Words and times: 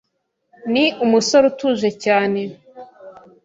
Ni 0.71 0.85
umusore 1.03 1.43
utuje 1.51 1.89
cyane, 2.03 2.41